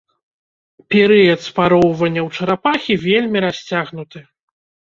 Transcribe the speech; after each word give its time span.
Перыяд 0.93 1.39
спароўвання 1.49 2.21
ў 2.27 2.39
чарапахі 2.39 2.93
вельмі 3.05 3.47
расцягнуты. 3.47 4.19